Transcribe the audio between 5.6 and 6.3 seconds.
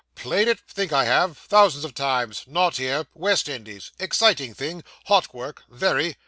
very.